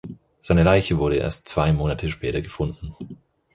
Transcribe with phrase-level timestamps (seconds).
[0.39, 2.95] Seine Leiche wurde erst zwei Monate später gefunden.